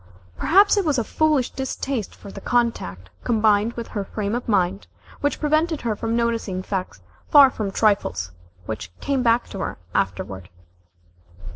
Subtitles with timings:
[0.35, 4.87] Perhaps it was a foolish distaste for the contact, combined with her frame of mind,
[5.19, 8.31] which prevented her from noticing facts far from trifles,
[8.65, 10.49] which came back to her afterward.